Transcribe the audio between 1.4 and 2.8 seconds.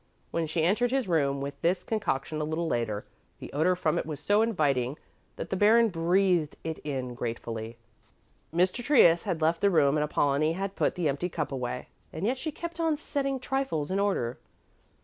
with this concoction a little